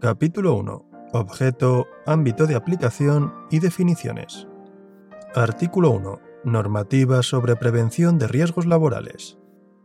[0.00, 1.10] Capítulo 1.
[1.12, 4.48] Objeto, ámbito de aplicación y definiciones.
[5.34, 6.20] Artículo 1.
[6.44, 9.36] Normativa sobre prevención de riesgos laborales.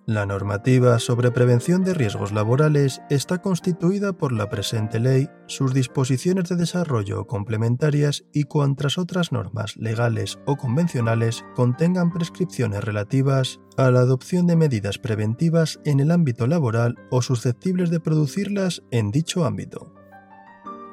[0.05, 6.47] La normativa sobre prevención de riesgos laborales está constituida por la presente ley, sus disposiciones
[6.47, 14.00] de desarrollo complementarias y cuantas otras normas legales o convencionales contengan prescripciones relativas a la
[14.00, 20.05] adopción de medidas preventivas en el ámbito laboral o susceptibles de producirlas en dicho ámbito.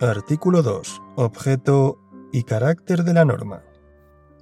[0.02, 1.00] Artículo 2.
[1.14, 2.00] Objeto
[2.32, 3.62] y carácter de la norma.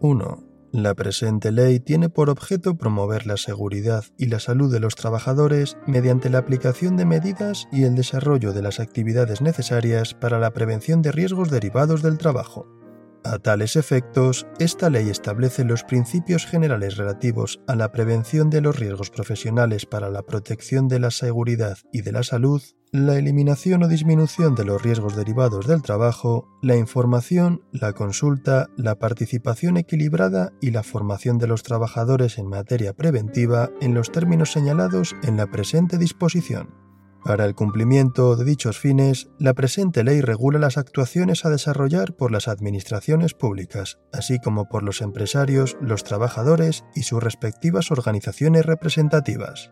[0.00, 0.42] 1.
[0.73, 5.77] La presente ley tiene por objeto promover la seguridad y la salud de los trabajadores
[5.86, 11.02] mediante la aplicación de medidas y el desarrollo de las actividades necesarias para la prevención
[11.02, 12.80] de riesgos derivados del trabajo.
[13.23, 18.78] A tales efectos, esta ley establece los principios generales relativos a la prevención de los
[18.78, 23.88] riesgos profesionales para la protección de la seguridad y de la salud, la eliminación o
[23.88, 30.70] disminución de los riesgos derivados del trabajo, la información, la consulta, la participación equilibrada y
[30.70, 35.98] la formación de los trabajadores en materia preventiva en los términos señalados en la presente
[35.98, 36.89] disposición.
[37.24, 42.32] Para el cumplimiento de dichos fines, la presente ley regula las actuaciones a desarrollar por
[42.32, 49.70] las administraciones públicas, así como por los empresarios, los trabajadores y sus respectivas organizaciones representativas.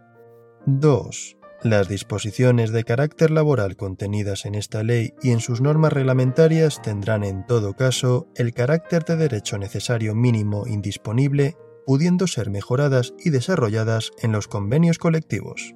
[0.66, 1.36] 2.
[1.62, 7.24] Las disposiciones de carácter laboral contenidas en esta ley y en sus normas reglamentarias tendrán
[7.24, 14.12] en todo caso el carácter de derecho necesario mínimo indisponible, pudiendo ser mejoradas y desarrolladas
[14.20, 15.74] en los convenios colectivos.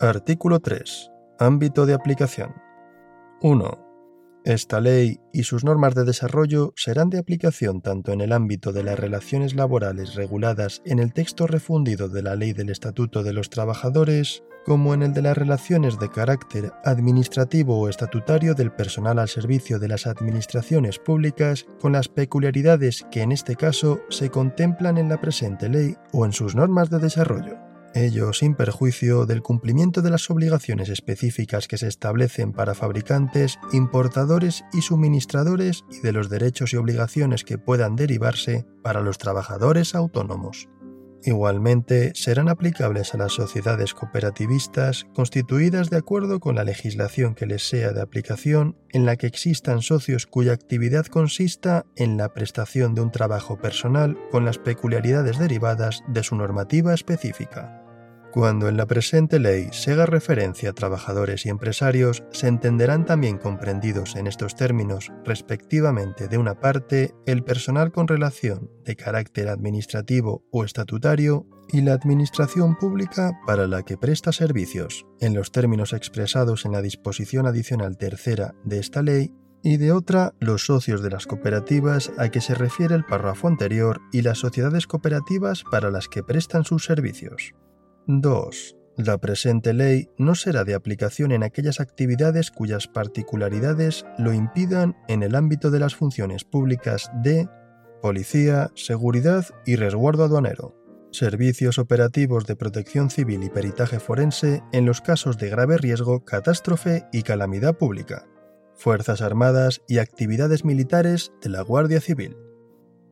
[0.00, 1.10] Artículo 3.
[1.38, 2.54] Ámbito de aplicación.
[3.40, 4.42] 1.
[4.44, 8.82] Esta ley y sus normas de desarrollo serán de aplicación tanto en el ámbito de
[8.82, 13.48] las relaciones laborales reguladas en el texto refundido de la Ley del Estatuto de los
[13.48, 19.28] Trabajadores, como en el de las relaciones de carácter administrativo o estatutario del personal al
[19.28, 25.08] servicio de las administraciones públicas, con las peculiaridades que en este caso se contemplan en
[25.08, 27.65] la presente ley o en sus normas de desarrollo
[27.96, 34.64] ello sin perjuicio del cumplimiento de las obligaciones específicas que se establecen para fabricantes, importadores
[34.72, 40.68] y suministradores y de los derechos y obligaciones que puedan derivarse para los trabajadores autónomos.
[41.26, 47.68] Igualmente, serán aplicables a las sociedades cooperativistas constituidas de acuerdo con la legislación que les
[47.68, 53.00] sea de aplicación en la que existan socios cuya actividad consista en la prestación de
[53.00, 57.85] un trabajo personal con las peculiaridades derivadas de su normativa específica.
[58.36, 63.38] Cuando en la presente ley se haga referencia a trabajadores y empresarios, se entenderán también
[63.38, 70.44] comprendidos en estos términos, respectivamente, de una parte, el personal con relación de carácter administrativo
[70.50, 76.66] o estatutario y la administración pública para la que presta servicios, en los términos expresados
[76.66, 79.32] en la disposición adicional tercera de esta ley,
[79.62, 84.02] y de otra, los socios de las cooperativas a que se refiere el párrafo anterior
[84.12, 87.54] y las sociedades cooperativas para las que prestan sus servicios.
[88.06, 88.76] 2.
[88.96, 95.22] La presente ley no será de aplicación en aquellas actividades cuyas particularidades lo impidan en
[95.22, 97.48] el ámbito de las funciones públicas de
[98.00, 100.76] policía, seguridad y resguardo aduanero,
[101.10, 107.06] servicios operativos de protección civil y peritaje forense en los casos de grave riesgo, catástrofe
[107.12, 108.28] y calamidad pública,
[108.76, 112.36] Fuerzas Armadas y actividades militares de la Guardia Civil.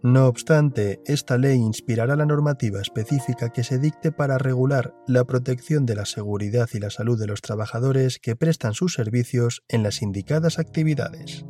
[0.04, 5.87] No obstante, esta ley inspirará la normativa específica que se dicte para regular la protección
[5.87, 10.03] de la seguridad y la salud de los trabajadores que prestan sus servicios en las
[10.03, 11.47] indicadas actividades.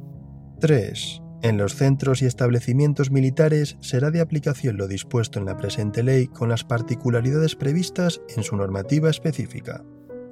[0.60, 1.20] 3.
[1.42, 6.28] En los centros y establecimientos militares será de aplicación lo dispuesto en la presente ley
[6.28, 9.82] con las particularidades previstas en su normativa específica.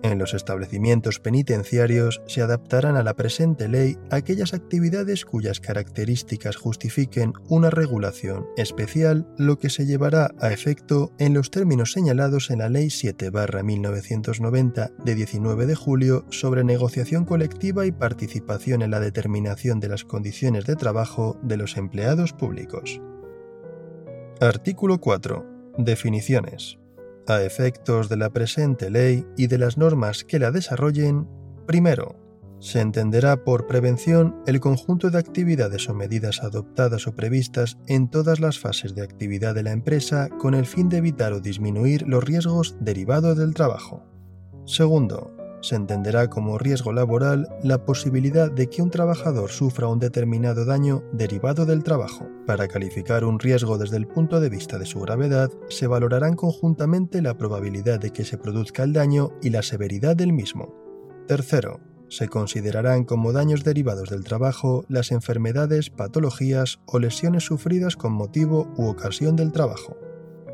[0.03, 7.35] En los establecimientos penitenciarios se adaptarán a la presente ley aquellas actividades cuyas características justifiquen
[7.49, 12.69] una regulación especial, lo que se llevará a efecto en los términos señalados en la
[12.69, 19.89] Ley 7-1990 de 19 de julio sobre negociación colectiva y participación en la determinación de
[19.89, 23.01] las condiciones de trabajo de los empleados públicos.
[24.41, 25.47] Artículo 4.
[25.79, 26.82] Definiciones
[27.27, 31.29] a efectos de la presente ley y de las normas que la desarrollen,
[31.67, 32.17] primero,
[32.63, 38.39] se entenderá por prevención el conjunto de actividades o medidas adoptadas o previstas en todas
[38.39, 42.23] las fases de actividad de la empresa con el fin de evitar o disminuir los
[42.23, 44.05] riesgos derivados del trabajo.
[44.65, 45.32] Segundo,
[45.63, 51.03] se entenderá como riesgo laboral la posibilidad de que un trabajador sufra un determinado daño
[51.13, 52.29] derivado del trabajo.
[52.47, 57.23] Para calificar un riesgo desde el punto de vista de su gravedad, se valorarán conjuntamente
[57.23, 60.75] la probabilidad de que se produzca el daño y la severidad del mismo.
[61.27, 68.13] Tercero, se considerarán como daños derivados del trabajo las enfermedades, patologías o lesiones sufridas con
[68.13, 69.97] motivo u ocasión del trabajo.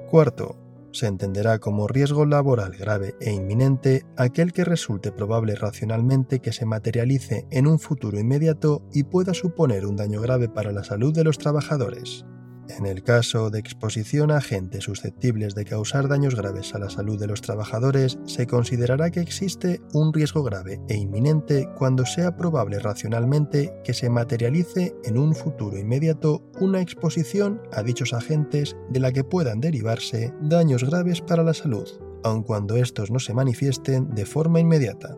[0.08, 0.56] Cuarto,
[0.92, 6.66] se entenderá como riesgo laboral grave e inminente aquel que resulte probable racionalmente que se
[6.66, 11.24] materialice en un futuro inmediato y pueda suponer un daño grave para la salud de
[11.24, 12.24] los trabajadores.
[12.68, 17.18] En el caso de exposición a agentes susceptibles de causar daños graves a la salud
[17.18, 22.78] de los trabajadores, se considerará que existe un riesgo grave e inminente cuando sea probable
[22.78, 29.12] racionalmente que se materialice en un futuro inmediato una exposición a dichos agentes de la
[29.12, 31.88] que puedan derivarse daños graves para la salud,
[32.22, 35.16] aun cuando estos no se manifiesten de forma inmediata.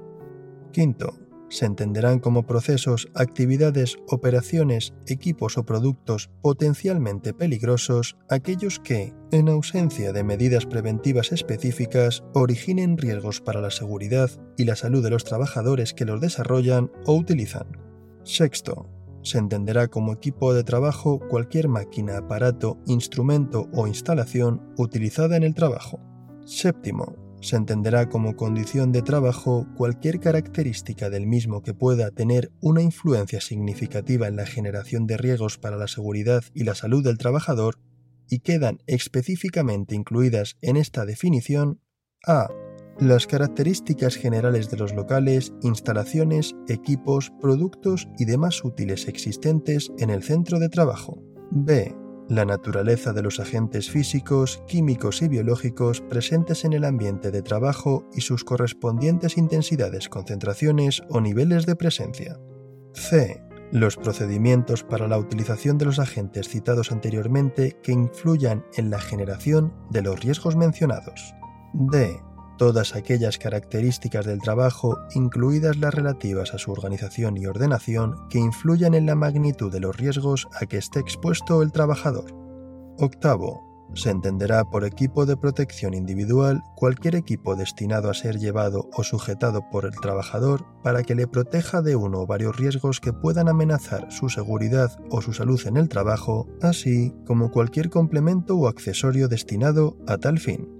[0.73, 1.19] Quinto,
[1.51, 10.13] se entenderán como procesos, actividades, operaciones, equipos o productos potencialmente peligrosos aquellos que, en ausencia
[10.13, 15.93] de medidas preventivas específicas, originen riesgos para la seguridad y la salud de los trabajadores
[15.93, 17.67] que los desarrollan o utilizan.
[18.23, 18.89] Sexto,
[19.23, 25.55] se entenderá como equipo de trabajo cualquier máquina, aparato, instrumento o instalación utilizada en el
[25.55, 26.01] trabajo.
[26.47, 32.83] Séptimo, se entenderá como condición de trabajo cualquier característica del mismo que pueda tener una
[32.83, 37.79] influencia significativa en la generación de riesgos para la seguridad y la salud del trabajador
[38.29, 41.81] y quedan específicamente incluidas en esta definición
[42.27, 42.49] a.
[42.99, 50.23] Las características generales de los locales, instalaciones, equipos, productos y demás útiles existentes en el
[50.23, 51.23] centro de trabajo.
[51.51, 52.00] B
[52.31, 58.09] la naturaleza de los agentes físicos, químicos y biológicos presentes en el ambiente de trabajo
[58.15, 62.39] y sus correspondientes intensidades, concentraciones o niveles de presencia.
[62.95, 63.43] C.
[63.73, 69.75] Los procedimientos para la utilización de los agentes citados anteriormente que influyan en la generación
[69.91, 71.35] de los riesgos mencionados.
[71.75, 72.21] D
[72.61, 78.93] todas aquellas características del trabajo, incluidas las relativas a su organización y ordenación, que influyan
[78.93, 82.35] en la magnitud de los riesgos a que esté expuesto el trabajador.
[82.99, 83.67] Octavo.
[83.95, 89.63] Se entenderá por equipo de protección individual cualquier equipo destinado a ser llevado o sujetado
[89.71, 94.13] por el trabajador para que le proteja de uno o varios riesgos que puedan amenazar
[94.13, 99.97] su seguridad o su salud en el trabajo, así como cualquier complemento o accesorio destinado
[100.07, 100.80] a tal fin.